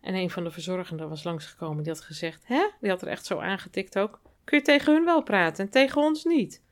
En 0.01 0.15
een 0.15 0.30
van 0.30 0.44
de 0.44 0.51
verzorgenden 0.51 1.10
was 1.10 1.24
langsgekomen, 1.24 1.84
die 1.84 1.92
had 1.92 2.01
gezegd, 2.01 2.48
hè? 2.48 2.70
Die 2.80 2.89
had 2.89 3.01
er 3.01 3.08
echt 3.08 3.25
zo 3.25 3.39
aangetikt 3.39 3.98
ook. 3.98 4.22
Kun 4.44 4.58
je 4.58 4.63
tegen 4.63 4.94
hun 4.94 5.06
wel 5.06 5.24
praten 5.24 5.65
en 5.65 5.72
tegen 5.72 6.01
ons 6.01 6.24
niet? 6.24 6.63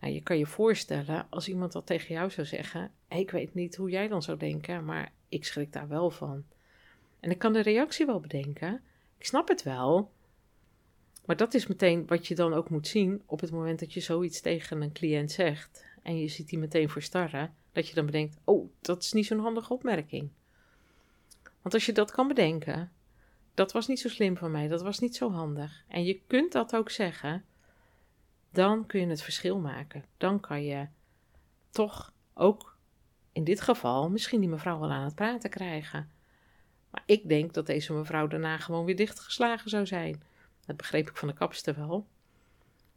Nou, 0.00 0.12
je 0.12 0.22
kan 0.22 0.38
je 0.38 0.46
voorstellen 0.46 1.26
als 1.30 1.48
iemand 1.48 1.72
dat 1.72 1.86
tegen 1.86 2.14
jou 2.14 2.30
zou 2.30 2.46
zeggen: 2.46 2.90
Ik 3.08 3.30
weet 3.30 3.54
niet 3.54 3.76
hoe 3.76 3.90
jij 3.90 4.08
dan 4.08 4.22
zou 4.22 4.38
denken, 4.38 4.84
maar 4.84 5.12
ik 5.28 5.44
schrik 5.44 5.72
daar 5.72 5.88
wel 5.88 6.10
van. 6.10 6.44
En 7.20 7.30
ik 7.30 7.38
kan 7.38 7.52
de 7.52 7.62
reactie 7.62 8.06
wel 8.06 8.20
bedenken. 8.20 8.82
Ik 9.18 9.26
snap 9.26 9.48
het 9.48 9.62
wel. 9.62 10.12
Maar 11.28 11.36
dat 11.36 11.54
is 11.54 11.66
meteen 11.66 12.06
wat 12.06 12.26
je 12.26 12.34
dan 12.34 12.54
ook 12.54 12.70
moet 12.70 12.88
zien 12.88 13.22
op 13.26 13.40
het 13.40 13.50
moment 13.50 13.80
dat 13.80 13.92
je 13.92 14.00
zoiets 14.00 14.40
tegen 14.40 14.82
een 14.82 14.92
cliënt 14.92 15.32
zegt. 15.32 15.84
En 16.02 16.18
je 16.18 16.28
ziet 16.28 16.48
die 16.48 16.58
meteen 16.58 16.88
verstarren. 16.88 17.54
Dat 17.72 17.88
je 17.88 17.94
dan 17.94 18.06
bedenkt: 18.06 18.36
Oh, 18.44 18.70
dat 18.80 19.02
is 19.02 19.12
niet 19.12 19.26
zo'n 19.26 19.38
handige 19.38 19.72
opmerking. 19.72 20.30
Want 21.62 21.74
als 21.74 21.86
je 21.86 21.92
dat 21.92 22.10
kan 22.10 22.28
bedenken, 22.28 22.92
dat 23.54 23.72
was 23.72 23.86
niet 23.86 24.00
zo 24.00 24.08
slim 24.08 24.36
van 24.36 24.50
mij, 24.50 24.68
dat 24.68 24.82
was 24.82 24.98
niet 24.98 25.16
zo 25.16 25.30
handig. 25.30 25.84
En 25.88 26.04
je 26.04 26.20
kunt 26.26 26.52
dat 26.52 26.76
ook 26.76 26.90
zeggen, 26.90 27.44
dan 28.50 28.86
kun 28.86 29.00
je 29.00 29.06
het 29.06 29.22
verschil 29.22 29.58
maken. 29.58 30.04
Dan 30.16 30.40
kan 30.40 30.64
je 30.64 30.86
toch 31.70 32.12
ook 32.34 32.76
in 33.32 33.44
dit 33.44 33.60
geval 33.60 34.10
misschien 34.10 34.40
die 34.40 34.48
mevrouw 34.48 34.78
wel 34.78 34.90
aan 34.90 35.04
het 35.04 35.14
praten 35.14 35.50
krijgen. 35.50 36.10
Maar 36.90 37.02
ik 37.06 37.28
denk 37.28 37.54
dat 37.54 37.66
deze 37.66 37.92
mevrouw 37.92 38.26
daarna 38.26 38.56
gewoon 38.56 38.84
weer 38.84 38.96
dichtgeslagen 38.96 39.70
zou 39.70 39.86
zijn. 39.86 40.36
Dat 40.68 40.76
begreep 40.76 41.08
ik 41.08 41.16
van 41.16 41.28
de 41.28 41.34
kapster 41.34 41.74
wel. 41.74 42.06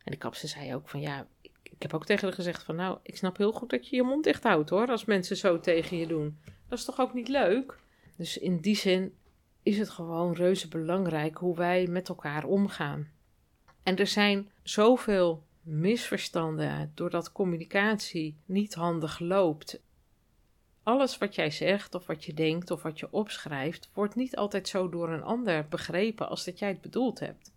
En 0.04 0.12
de 0.12 0.18
kapster 0.18 0.50
zei 0.50 0.76
ook 0.76 0.90
van 0.90 1.00
ja, 1.00 1.28
ik, 1.42 1.52
ik 1.64 1.82
heb 1.82 1.94
ook 1.94 2.06
tegen 2.06 2.28
haar 2.28 2.36
gezegd 2.36 2.64
van 2.64 2.76
nou, 2.76 2.98
ik 3.04 3.18
snap 3.18 3.38
heel 3.38 3.52
goed 3.52 3.70
dat 3.70 3.88
je 3.88 3.96
je 3.96 4.04
mond 4.04 4.24
dicht 4.24 4.44
houdt 4.44 4.70
hoor, 4.70 4.88
als 4.88 5.06
mensen 5.06 5.38
zo 5.38 5.60
tegen 5.60 5.98
je 5.98 6.08
doen. 6.08 6.38
Dat 6.68 6.80
is 6.80 6.86
toch 6.86 7.00
ook 7.00 7.14
niet 7.14 7.28
leuk? 7.28 7.78
Dus 8.16 8.38
in 8.38 8.58
die 8.60 8.76
zin 8.76 9.14
is 9.64 9.78
het 9.78 9.90
gewoon 9.90 10.34
reuze 10.34 10.68
belangrijk 10.68 11.38
hoe 11.38 11.56
wij 11.56 11.88
met 11.88 12.10
elkaar 12.10 12.44
omgaan. 12.44 13.10
En 13.84 13.96
er 13.96 14.08
zijn 14.08 14.52
zoveel 14.64 15.44
misverstanden 15.62 16.92
doordat 16.96 17.32
communicatie 17.32 18.38
niet 18.46 18.74
handig 18.74 19.20
loopt. 19.20 19.82
Alles 20.84 21.18
wat 21.18 21.36
jij 21.36 21.52
zegt 21.52 21.96
of 21.96 22.06
wat 22.06 22.26
je 22.26 22.34
denkt 22.34 22.72
of 22.72 22.82
wat 22.82 23.00
je 23.00 23.12
opschrijft, 23.12 23.90
wordt 23.94 24.16
niet 24.16 24.36
altijd 24.36 24.68
zo 24.68 24.90
door 24.90 25.10
een 25.10 25.24
ander 25.24 25.68
begrepen 25.70 26.30
als 26.30 26.46
dat 26.46 26.60
jij 26.60 26.70
het 26.70 26.82
bedoeld 26.82 27.20
hebt. 27.20 27.51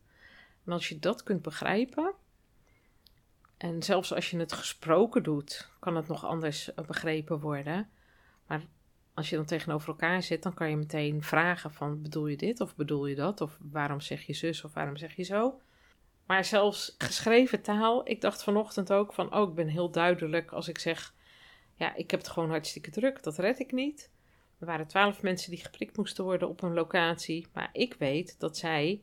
En 0.67 0.73
als 0.73 0.89
je 0.89 0.99
dat 0.99 1.23
kunt 1.23 1.43
begrijpen, 1.43 2.15
en 3.57 3.83
zelfs 3.83 4.15
als 4.15 4.31
je 4.31 4.39
het 4.39 4.53
gesproken 4.53 5.23
doet, 5.23 5.71
kan 5.79 5.97
het 5.97 6.09
nog 6.09 6.25
anders 6.25 6.71
begrepen 6.87 7.41
worden. 7.41 7.89
Maar 8.47 8.63
als 9.15 9.31
je 9.31 9.37
dan 9.37 9.45
tegenover 9.45 9.89
elkaar 9.89 10.23
zit, 10.23 10.43
dan 10.43 10.55
kan 10.55 10.71
je 10.71 10.77
meteen 10.77 11.23
vragen 11.23 11.73
van 11.73 12.03
bedoel 12.03 12.27
je 12.27 12.37
dit 12.37 12.61
of 12.61 12.77
bedoel 12.77 13.07
je 13.07 13.15
dat? 13.15 13.41
Of 13.41 13.59
waarom 13.61 14.01
zeg 14.01 14.23
je 14.23 14.35
zus 14.35 14.65
of 14.65 14.75
waarom 14.75 14.97
zeg 14.97 15.17
je 15.17 15.23
zo? 15.23 15.61
Maar 16.27 16.45
zelfs 16.45 16.95
geschreven 16.99 17.63
taal, 17.63 18.09
ik 18.09 18.21
dacht 18.21 18.43
vanochtend 18.43 18.93
ook 18.93 19.13
van 19.13 19.35
oh, 19.35 19.49
ik 19.49 19.55
ben 19.55 19.69
heel 19.69 19.91
duidelijk 19.91 20.53
als 20.53 20.69
ik 20.69 20.79
zeg 20.79 21.15
ja, 21.77 21.95
ik 21.95 22.11
heb 22.11 22.21
het 22.21 22.29
gewoon 22.29 22.51
hartstikke 22.51 22.91
druk, 22.91 23.23
dat 23.23 23.39
red 23.39 23.59
ik 23.59 23.73
niet. 23.73 24.11
Er 24.59 24.67
waren 24.67 24.87
twaalf 24.87 25.23
mensen 25.23 25.51
die 25.51 25.65
geprikt 25.65 25.97
moesten 25.97 26.25
worden 26.25 26.49
op 26.49 26.63
een 26.63 26.75
locatie, 26.75 27.47
maar 27.53 27.69
ik 27.73 27.95
weet 27.95 28.41
dat 28.41 28.57
zij 28.57 29.03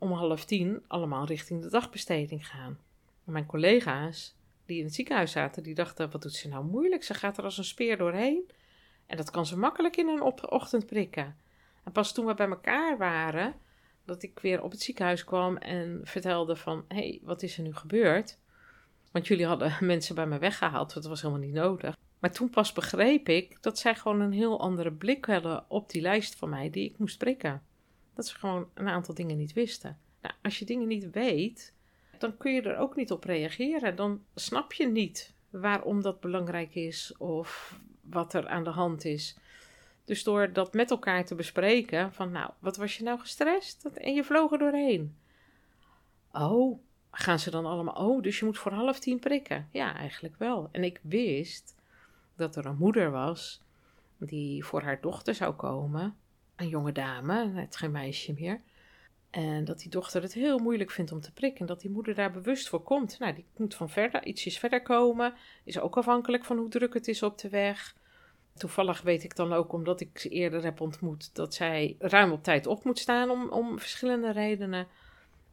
om 0.00 0.12
half 0.12 0.44
tien 0.44 0.84
allemaal 0.86 1.26
richting 1.26 1.62
de 1.62 1.70
dagbesteding 1.70 2.46
gaan. 2.46 2.78
Mijn 3.24 3.46
collega's 3.46 4.34
die 4.66 4.78
in 4.78 4.84
het 4.84 4.94
ziekenhuis 4.94 5.32
zaten, 5.32 5.62
die 5.62 5.74
dachten 5.74 6.10
wat 6.10 6.22
doet 6.22 6.34
ze 6.34 6.48
nou 6.48 6.64
moeilijk? 6.64 7.02
Ze 7.02 7.14
gaat 7.14 7.38
er 7.38 7.44
als 7.44 7.58
een 7.58 7.64
speer 7.64 7.96
doorheen. 7.96 8.50
En 9.06 9.16
dat 9.16 9.30
kan 9.30 9.46
ze 9.46 9.58
makkelijk 9.58 9.96
in 9.96 10.08
een 10.08 10.22
ochtend 10.50 10.86
prikken. 10.86 11.36
En 11.84 11.92
pas 11.92 12.12
toen 12.12 12.26
we 12.26 12.34
bij 12.34 12.48
elkaar 12.48 12.98
waren, 12.98 13.54
dat 14.04 14.22
ik 14.22 14.38
weer 14.38 14.62
op 14.62 14.70
het 14.70 14.82
ziekenhuis 14.82 15.24
kwam 15.24 15.56
en 15.56 16.00
vertelde 16.04 16.56
van... 16.56 16.84
hé, 16.88 16.96
hey, 16.96 17.20
wat 17.22 17.42
is 17.42 17.56
er 17.56 17.62
nu 17.62 17.74
gebeurd? 17.74 18.38
Want 19.12 19.26
jullie 19.26 19.46
hadden 19.46 19.76
mensen 19.94 20.14
bij 20.14 20.26
me 20.26 20.38
weggehaald, 20.38 20.94
dat 20.94 21.04
was 21.04 21.22
helemaal 21.22 21.42
niet 21.42 21.54
nodig. 21.54 21.96
Maar 22.18 22.32
toen 22.32 22.50
pas 22.50 22.72
begreep 22.72 23.28
ik 23.28 23.62
dat 23.62 23.78
zij 23.78 23.94
gewoon 23.94 24.20
een 24.20 24.32
heel 24.32 24.60
andere 24.60 24.92
blik 24.92 25.24
hadden 25.24 25.64
op 25.68 25.90
die 25.90 26.02
lijst 26.02 26.34
van 26.34 26.48
mij 26.48 26.70
die 26.70 26.90
ik 26.90 26.98
moest 26.98 27.18
prikken. 27.18 27.62
Dat 28.20 28.28
ze 28.28 28.38
gewoon 28.38 28.68
een 28.74 28.88
aantal 28.88 29.14
dingen 29.14 29.36
niet 29.36 29.52
wisten. 29.52 29.98
Nou, 30.22 30.34
als 30.42 30.58
je 30.58 30.64
dingen 30.64 30.86
niet 30.86 31.10
weet, 31.10 31.72
dan 32.18 32.36
kun 32.36 32.52
je 32.52 32.62
er 32.62 32.76
ook 32.76 32.96
niet 32.96 33.10
op 33.10 33.24
reageren. 33.24 33.96
Dan 33.96 34.24
snap 34.34 34.72
je 34.72 34.88
niet 34.88 35.34
waarom 35.50 36.02
dat 36.02 36.20
belangrijk 36.20 36.74
is 36.74 37.14
of 37.18 37.80
wat 38.00 38.34
er 38.34 38.48
aan 38.48 38.64
de 38.64 38.70
hand 38.70 39.04
is. 39.04 39.36
Dus 40.04 40.22
door 40.22 40.52
dat 40.52 40.72
met 40.72 40.90
elkaar 40.90 41.24
te 41.24 41.34
bespreken, 41.34 42.12
van 42.12 42.30
nou, 42.30 42.50
wat 42.58 42.76
was 42.76 42.96
je 42.96 43.04
nou 43.04 43.18
gestrest? 43.18 43.84
En 43.84 44.14
je 44.14 44.24
vloog 44.24 44.52
er 44.52 44.58
doorheen. 44.58 45.16
Oh, 46.32 46.78
gaan 47.10 47.38
ze 47.38 47.50
dan 47.50 47.66
allemaal, 47.66 48.08
oh, 48.08 48.22
dus 48.22 48.38
je 48.38 48.44
moet 48.44 48.58
voor 48.58 48.72
half 48.72 48.98
tien 48.98 49.18
prikken? 49.18 49.68
Ja, 49.72 49.94
eigenlijk 49.96 50.34
wel. 50.38 50.68
En 50.72 50.84
ik 50.84 51.00
wist 51.02 51.74
dat 52.36 52.56
er 52.56 52.66
een 52.66 52.78
moeder 52.78 53.10
was 53.10 53.62
die 54.18 54.64
voor 54.64 54.82
haar 54.82 55.00
dochter 55.00 55.34
zou 55.34 55.54
komen, 55.54 56.16
een 56.60 56.68
jonge 56.68 56.92
dame, 56.92 57.50
het 57.54 57.76
geen 57.76 57.90
meisje 57.90 58.32
meer. 58.32 58.60
En 59.30 59.64
dat 59.64 59.78
die 59.78 59.90
dochter 59.90 60.22
het 60.22 60.34
heel 60.34 60.58
moeilijk 60.58 60.90
vindt 60.90 61.12
om 61.12 61.20
te 61.20 61.32
prikken. 61.32 61.60
En 61.60 61.66
dat 61.66 61.80
die 61.80 61.90
moeder 61.90 62.14
daar 62.14 62.32
bewust 62.32 62.68
voor 62.68 62.82
komt. 62.82 63.18
Nou, 63.18 63.34
die 63.34 63.44
moet 63.56 63.74
van 63.74 63.90
verder, 63.90 64.26
ietsjes 64.26 64.58
verder 64.58 64.82
komen. 64.82 65.34
Is 65.64 65.78
ook 65.80 65.96
afhankelijk 65.96 66.44
van 66.44 66.56
hoe 66.56 66.68
druk 66.68 66.94
het 66.94 67.08
is 67.08 67.22
op 67.22 67.38
de 67.38 67.48
weg. 67.48 67.96
Toevallig 68.54 69.02
weet 69.02 69.24
ik 69.24 69.36
dan 69.36 69.52
ook, 69.52 69.72
omdat 69.72 70.00
ik 70.00 70.18
ze 70.18 70.28
eerder 70.28 70.62
heb 70.62 70.80
ontmoet, 70.80 71.34
dat 71.34 71.54
zij 71.54 71.96
ruim 71.98 72.32
op 72.32 72.42
tijd 72.42 72.66
op 72.66 72.84
moet 72.84 72.98
staan 72.98 73.30
om, 73.30 73.48
om 73.48 73.78
verschillende 73.78 74.30
redenen. 74.32 74.86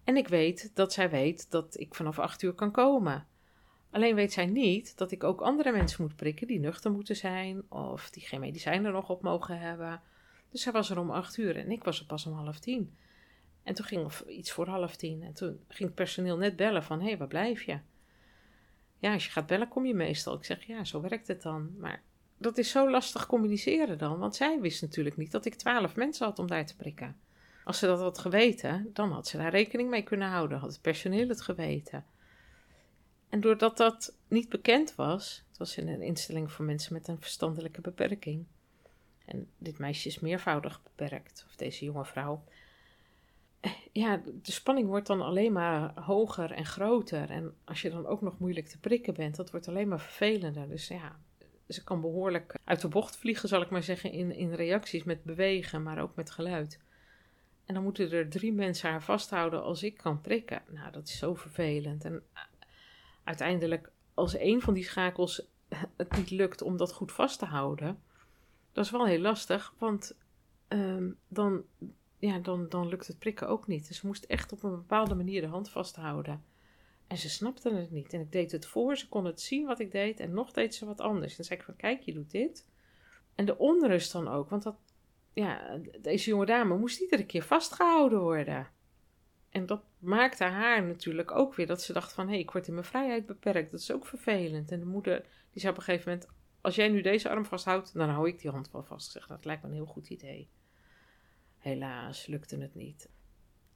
En 0.04 0.18
ik 0.18 0.28
weet 0.28 0.72
dat 0.74 0.94
zij 0.94 1.10
weet 1.10 1.52
dat 1.52 1.80
ik 1.80 1.96
vanaf 1.96 2.20
acht 2.20 2.42
uur 2.42 2.54
kan 2.54 2.72
komen. 2.72 3.28
Alleen 3.92 4.16
weet 4.16 4.34
zij 4.34 4.46
niet 4.46 4.98
dat 4.98 5.12
ik 5.12 5.24
ook 5.24 5.42
andere 5.42 5.72
mensen 5.72 6.02
moet 6.02 6.16
prikken 6.16 6.48
die 6.48 6.60
nuchter 6.60 6.92
moeten 6.92 7.16
zijn 7.16 7.72
of 7.72 8.10
die 8.10 8.24
geen 8.24 8.40
medicijnen 8.40 8.92
nog 8.92 9.10
op 9.10 9.22
mogen 9.22 9.60
hebben. 9.60 10.02
Dus 10.52 10.62
zij 10.62 10.72
was 10.72 10.90
er 10.90 11.00
om 11.00 11.12
acht 11.12 11.38
uur 11.38 11.58
en 11.58 11.72
ik 11.72 11.84
was 11.84 12.00
er 12.00 12.06
pas 12.06 12.26
om 12.26 12.34
half 12.34 12.60
tien. 12.60 12.96
En 13.64 13.74
toen 13.74 13.86
ging 13.86 14.12
iets 14.28 14.52
voor 14.52 14.68
half 14.68 14.96
tien. 14.96 15.24
En 15.24 15.34
toen 15.34 15.60
ging 15.68 15.90
het 15.90 15.96
personeel 15.96 16.38
net 16.38 16.56
bellen 16.56 16.84
van, 16.84 17.00
hé, 17.00 17.08
hey, 17.08 17.18
waar 17.18 17.28
blijf 17.28 17.64
je? 17.64 17.80
Ja, 19.00 19.14
als 19.14 19.26
je 19.26 19.32
gaat 19.32 19.48
bellen 19.48 19.68
kom 19.68 19.86
je 19.86 19.94
meestal. 19.94 20.36
Ik 20.36 20.44
zeg, 20.44 20.64
ja, 20.64 20.84
zo 20.84 21.02
werkt 21.02 21.28
het 21.28 21.42
dan. 21.42 21.76
Maar 21.78 22.02
dat 22.38 22.58
is 22.58 22.72
zo 22.72 22.90
lastig 22.90 23.26
communiceren 23.26 23.98
dan. 23.98 24.20
Want 24.20 24.36
zij 24.36 24.60
wist 24.60 24.82
natuurlijk 24.82 25.18
niet 25.18 25.32
dat 25.32 25.46
ik 25.46 25.56
twaalf 25.56 25.96
mensen 25.96 26.26
had 26.26 26.40
om 26.40 26.48
daar 26.48 26.66
te 26.66 26.76
prikken. 26.76 27.18
Als 27.64 27.80
ze 27.80 27.86
dat 27.86 28.00
had 28.00 28.18
geweten, 28.18 28.90
dan 28.94 29.12
had 29.12 29.28
ze 29.28 29.38
daar 29.38 29.52
rekening 29.52 29.90
mee 29.90 30.04
kunnen 30.04 30.28
houden. 30.28 30.58
Had 30.58 30.72
het 30.72 30.82
personeel 30.82 31.28
het 31.28 31.42
geweten. 31.42 32.06
En 33.30 33.42
doordat 33.42 33.78
dat 33.78 34.16
niet 34.28 34.50
bekend 34.50 34.96
was, 34.96 35.44
het 35.50 35.58
was 35.58 35.78
in 35.78 35.88
een 35.88 36.02
instelling 36.02 36.52
voor 36.52 36.66
mensen 36.66 36.94
met 36.94 37.08
een 37.08 37.22
verstandelijke 37.22 37.82
beperking. 37.82 38.46
En 39.28 39.50
dit 39.58 39.78
meisje 39.78 40.08
is 40.08 40.20
meervoudig 40.20 40.82
beperkt, 40.84 41.46
of 41.48 41.56
deze 41.56 41.86
jonge 41.86 42.06
vrouw. 42.06 42.44
Ja, 43.92 44.22
de 44.42 44.52
spanning 44.52 44.88
wordt 44.88 45.08
dan 45.08 45.22
alleen 45.22 45.52
maar 45.52 46.00
hoger 46.00 46.52
en 46.52 46.66
groter. 46.66 47.30
En 47.30 47.56
als 47.64 47.82
je 47.82 47.90
dan 47.90 48.06
ook 48.06 48.22
nog 48.22 48.40
moeilijk 48.40 48.68
te 48.68 48.80
prikken 48.80 49.14
bent, 49.14 49.36
dat 49.36 49.52
wordt 49.52 49.68
alleen 49.68 49.88
maar 49.88 50.00
vervelender. 50.00 50.70
Dus 50.70 50.88
ja, 50.88 51.20
ze 51.68 51.84
kan 51.84 52.02
behoorlijk 52.02 52.56
uit 52.64 52.82
de 52.82 52.88
bocht 52.88 53.18
vliegen, 53.18 53.50
zal 53.50 53.62
ik 53.62 53.70
maar 53.70 53.84
zeggen, 53.84 54.12
in, 54.12 54.32
in 54.32 54.54
reacties 54.54 55.04
met 55.04 55.24
bewegen, 55.24 55.84
maar 55.84 56.02
ook 56.02 56.16
met 56.16 56.32
geluid. 56.32 56.80
En 57.66 57.74
dan 57.74 57.84
moeten 57.84 58.12
er 58.12 58.30
drie 58.30 58.54
mensen 58.54 58.90
haar 58.90 59.04
vasthouden 59.04 59.64
als 59.64 59.84
ik 59.84 59.98
kan 59.98 60.22
prikken. 60.22 60.62
Nou, 60.68 60.92
dat 60.92 61.08
is 61.08 61.18
zo 61.18 61.36
vervelend. 61.36 62.06
En 62.06 62.24
eh, 62.34 62.42
uiteindelijk, 63.24 63.92
als 64.14 64.38
een 64.40 64.62
van 64.62 64.74
die 64.74 64.84
schakels 64.84 65.48
het 65.98 66.18
niet 66.18 66.30
lukt 66.30 66.62
om 66.62 66.78
dat 66.78 66.94
goed 66.94 67.12
vast 67.12 67.40
te 67.40 67.46
houden, 67.46 68.02
dat 68.78 68.86
is 68.86 68.92
wel 68.92 69.06
heel 69.06 69.20
lastig, 69.20 69.74
want 69.78 70.18
um, 70.68 71.18
dan, 71.28 71.64
ja, 72.20 72.40
dan, 72.40 72.70
dan 72.70 72.88
lukt 72.88 73.08
het 73.08 73.20
prikken 73.20 73.48
ook 73.48 73.68
niet. 73.68 73.88
Dus 73.88 73.98
ze 73.98 74.08
moest 74.08 74.24
echt 74.24 74.52
op 74.52 74.64
een 74.64 74.76
bepaalde 74.76 75.16
manier 75.16 75.42
de 75.42 75.48
hand 75.48 75.70
vasthouden. 75.70 76.44
En 77.08 77.18
ze 77.18 77.30
snapte 77.30 77.74
het 77.74 77.92
niet. 77.92 78.14
En 78.14 78.20
ik 78.20 78.32
deed 78.32 78.52
het 78.52 78.66
voor, 78.66 78.98
ze 78.98 79.08
kon 79.10 79.26
het 79.26 79.42
zien 79.42 79.66
wat 79.66 79.80
ik 79.80 79.92
deed 79.92 80.20
en 80.20 80.34
nog 80.34 80.52
deed 80.52 80.76
ze 80.76 80.86
wat 80.86 81.00
anders. 81.00 81.30
En 81.30 81.36
dan 81.36 81.46
zei 81.46 81.60
ik 81.60 81.66
van, 81.66 81.76
kijk, 81.76 82.02
je 82.02 82.14
doet 82.14 82.32
dit. 82.32 82.68
En 83.36 83.46
de 83.46 83.58
onrust 83.58 84.12
dan 84.12 84.28
ook, 84.28 84.50
want 84.50 84.64
dat, 84.64 84.76
ja, 85.34 85.80
deze 86.02 86.30
jonge 86.30 86.46
dame 86.46 86.78
moest 86.78 87.00
iedere 87.00 87.26
keer 87.26 87.44
vastgehouden 87.44 88.20
worden. 88.20 88.68
En 89.50 89.66
dat 89.66 89.82
maakte 90.00 90.44
haar 90.44 90.84
natuurlijk 90.84 91.32
ook 91.32 91.56
weer 91.56 91.68
dat 91.68 91.82
ze 91.82 91.94
dacht 91.94 92.14
van... 92.14 92.26
hé, 92.26 92.32
hey, 92.32 92.40
ik 92.40 92.52
word 92.52 92.68
in 92.68 92.74
mijn 92.74 92.86
vrijheid 92.86 93.26
beperkt. 93.26 93.72
Dat 93.72 93.80
is 93.80 93.92
ook 93.92 94.06
vervelend. 94.06 94.72
En 94.72 94.80
de 94.80 94.86
moeder 94.86 95.26
die 95.52 95.62
zei 95.62 95.74
op 95.74 95.78
een 95.78 95.86
gegeven 95.86 96.12
moment... 96.12 96.30
als 96.68 96.76
jij 96.76 96.90
nu 96.90 97.02
deze 97.02 97.30
arm 97.30 97.46
vasthoudt, 97.46 97.94
dan 97.94 98.10
hou 98.10 98.28
ik 98.28 98.40
die 98.40 98.52
hand 98.52 98.72
wel 98.72 98.84
vast. 98.84 99.12
Zeg, 99.12 99.28
dat 99.28 99.46
lijkt 99.46 99.62
me 99.62 99.68
een 99.68 99.74
heel 99.74 99.86
goed 99.86 100.10
idee. 100.10 100.50
Helaas 101.58 102.26
lukte 102.26 102.58
het 102.58 102.76
niet. 102.76 103.10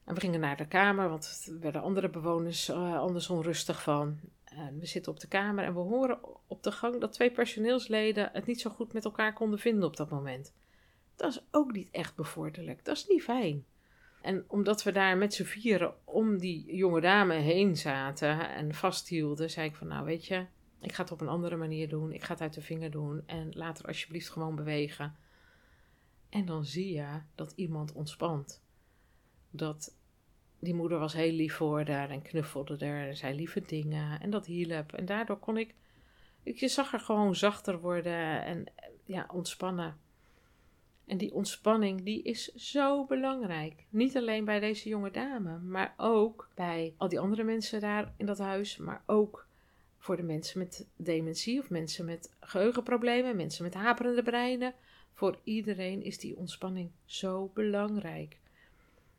En 0.04 0.14
we 0.14 0.20
gingen 0.20 0.40
naar 0.40 0.56
de 0.56 0.68
kamer, 0.68 1.08
want 1.08 1.44
er 1.46 1.60
werden 1.60 1.82
andere 1.82 2.10
bewoners 2.10 2.68
uh, 2.68 2.98
anders 2.98 3.30
onrustig 3.30 3.82
van. 3.82 4.20
En 4.44 4.78
we 4.78 4.86
zitten 4.86 5.12
op 5.12 5.20
de 5.20 5.28
kamer 5.28 5.64
en 5.64 5.74
we 5.74 5.80
horen 5.80 6.18
op 6.46 6.62
de 6.62 6.72
gang 6.72 7.00
dat 7.00 7.12
twee 7.12 7.30
personeelsleden 7.30 8.30
het 8.32 8.46
niet 8.46 8.60
zo 8.60 8.70
goed 8.70 8.92
met 8.92 9.04
elkaar 9.04 9.32
konden 9.32 9.58
vinden 9.58 9.88
op 9.88 9.96
dat 9.96 10.10
moment. 10.10 10.54
Dat 11.16 11.30
is 11.30 11.44
ook 11.50 11.72
niet 11.72 11.90
echt 11.90 12.14
bevorderlijk. 12.14 12.84
Dat 12.84 12.96
is 12.96 13.06
niet 13.06 13.22
fijn. 13.22 13.64
En 14.22 14.44
omdat 14.48 14.82
we 14.82 14.92
daar 14.92 15.16
met 15.16 15.34
z'n 15.34 15.44
vieren 15.44 15.94
om 16.04 16.38
die 16.38 16.76
jonge 16.76 17.00
dame 17.00 17.34
heen 17.34 17.76
zaten 17.76 18.54
en 18.54 18.74
vasthielden, 18.74 19.50
zei 19.50 19.68
ik 19.68 19.76
van 19.76 19.86
nou 19.86 20.04
weet 20.04 20.26
je, 20.26 20.46
ik 20.82 20.92
ga 20.92 21.02
het 21.02 21.12
op 21.12 21.20
een 21.20 21.28
andere 21.28 21.56
manier 21.56 21.88
doen. 21.88 22.12
Ik 22.12 22.22
ga 22.22 22.32
het 22.32 22.42
uit 22.42 22.54
de 22.54 22.60
vinger 22.60 22.90
doen 22.90 23.22
en 23.26 23.52
laat 23.52 23.78
er 23.78 23.86
alsjeblieft 23.86 24.30
gewoon 24.30 24.54
bewegen. 24.54 25.16
En 26.28 26.44
dan 26.44 26.64
zie 26.64 26.92
je 26.94 27.20
dat 27.34 27.52
iemand 27.56 27.92
ontspant. 27.92 28.62
Dat 29.50 29.96
die 30.58 30.74
moeder 30.74 30.98
was 30.98 31.12
heel 31.12 31.32
lief 31.32 31.54
voor 31.54 31.88
haar 31.88 32.10
en 32.10 32.22
knuffelde 32.22 32.76
er 32.76 33.08
en 33.08 33.16
zei 33.16 33.34
lieve 33.34 33.62
dingen 33.66 34.20
en 34.20 34.30
dat 34.30 34.46
hielp. 34.46 34.92
En 34.92 35.04
daardoor 35.04 35.38
kon 35.38 35.56
ik, 35.56 35.74
ik 36.42 36.58
je 36.58 36.68
zag 36.68 36.92
er 36.92 37.00
gewoon 37.00 37.34
zachter 37.34 37.80
worden 37.80 38.44
en 38.44 38.64
ja, 39.04 39.28
ontspannen. 39.32 40.00
En 41.06 41.18
die 41.18 41.34
ontspanning, 41.34 42.02
die 42.02 42.22
is 42.22 42.54
zo 42.54 43.04
belangrijk. 43.04 43.86
Niet 43.88 44.16
alleen 44.16 44.44
bij 44.44 44.60
deze 44.60 44.88
jonge 44.88 45.10
dame, 45.10 45.58
maar 45.58 45.94
ook 45.96 46.48
bij 46.54 46.94
al 46.96 47.08
die 47.08 47.20
andere 47.20 47.44
mensen 47.44 47.80
daar 47.80 48.12
in 48.16 48.26
dat 48.26 48.38
huis, 48.38 48.76
maar 48.76 49.02
ook 49.06 49.46
voor 50.02 50.16
de 50.16 50.22
mensen 50.22 50.58
met 50.58 50.86
dementie 50.96 51.60
of 51.60 51.70
mensen 51.70 52.04
met 52.04 52.34
geheugenproblemen, 52.40 53.36
mensen 53.36 53.64
met 53.64 53.74
haperende 53.74 54.22
breinen. 54.22 54.74
Voor 55.12 55.38
iedereen 55.44 56.02
is 56.02 56.18
die 56.18 56.36
ontspanning 56.36 56.90
zo 57.04 57.50
belangrijk. 57.54 58.38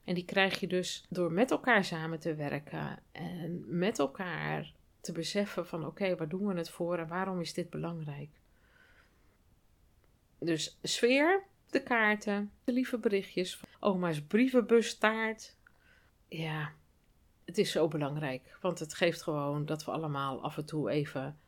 En 0.04 0.14
die 0.14 0.26
krijg 0.26 0.60
je 0.60 0.68
dus 0.68 1.06
door 1.10 1.32
met 1.32 1.52
elkaar 1.52 1.86
samen 1.86 2.20
te 2.20 2.36
werken 2.36 3.00
en 3.12 3.64
met 3.68 4.00
elkaar 4.00 4.74
te 5.02 5.12
beseffen 5.12 5.68
van 5.68 5.86
oké, 5.86 6.16
waar 6.16 6.30
doen 6.30 6.48
we 6.48 6.54
het 6.54 6.70
voor 6.70 6.98
en 6.98 7.08
waarom 7.08 7.42
is 7.42 7.54
dit 7.54 7.70
belangrijk? 7.70 8.30
Dus 10.40 10.80
sfeer, 10.82 11.44
de 11.70 11.84
kaarten, 11.84 12.52
de 12.64 12.72
lieve 12.72 12.98
berichtjes, 12.98 13.62
oma's 13.80 14.22
brievenbus 14.22 14.98
taart. 14.98 15.56
Ja, 16.28 16.74
het 17.46 17.58
is 17.58 17.72
zo 17.72 17.88
belangrijk, 17.88 18.58
want 18.62 18.80
het 18.80 18.94
geeft 18.94 19.22
gewoon 19.22 19.66
dat 19.66 19.86
we 19.86 19.92
allemaal 19.92 20.44
af 20.44 20.58
en 20.58 20.66
toe 20.66 20.90
even. 20.90 21.40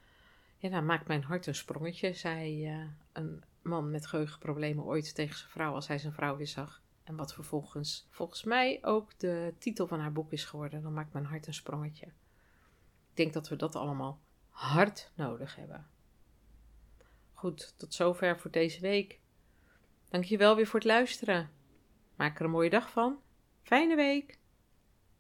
Ja, 0.58 0.70
nou 0.70 0.84
maakt 0.84 1.08
mijn 1.08 1.24
hart 1.24 1.48
een 1.48 1.56
sprongetje, 1.56 2.14
zei 2.14 2.72
uh, 2.72 2.86
een 3.12 3.44
man 3.62 3.92
met 3.92 4.08
geheugenproblemen 4.08 4.84
ooit 4.84 5.16
tegen 5.16 5.38
zijn 5.38 5.50
vrouw 5.50 5.74
als 5.74 5.88
hij 5.88 5.98
zijn 5.98 6.14
vrouw 6.14 6.38
weer 6.38 6.48
zag. 6.48 6.82
En 7.04 7.16
wat 7.16 7.34
vervolgens 7.34 8.08
volgens 8.10 8.44
mij 8.44 8.80
ook 8.82 9.20
de 9.20 9.54
titel 9.58 9.88
van 9.88 10.00
haar 10.00 10.12
boek 10.12 10.32
is 10.32 10.46
geworden. 10.46 10.82
Dan 10.82 10.94
maakt 10.94 11.14
mijn 11.14 11.26
hart 11.26 11.48
een 11.48 11.54
sprongetje. 11.54 12.06
Ik 12.06 13.22
denk 13.22 13.34
dat 13.34 13.50
we 13.50 13.56
dat 13.56 13.76
allemaal 13.76 14.20
hard 14.50 15.12
nodig 15.16 15.56
hebben. 15.56 15.88
Goed, 17.34 17.74
tot 17.78 17.94
zover 17.94 18.40
voor 18.40 18.52
deze 18.52 18.80
week. 18.82 19.20
Dankjewel 20.10 20.56
weer 20.56 20.68
voor 20.68 20.80
het 20.80 20.88
luisteren. 20.88 21.50
Maak 22.16 22.40
er 22.40 22.46
een 22.46 22.52
mooie 22.52 22.70
dag 22.70 22.90
van. 22.90 23.20
Fijne 23.64 23.96
week. 23.96 24.40